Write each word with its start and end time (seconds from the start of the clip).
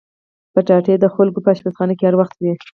کچالو 0.53 0.95
د 1.03 1.05
خلکو 1.15 1.39
په 1.45 1.51
پخلنځي 1.65 1.95
کې 1.97 2.03
هر 2.07 2.15
وخت 2.21 2.35
وي 2.39 2.53